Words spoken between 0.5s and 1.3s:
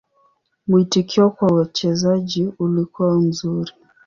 Mwitikio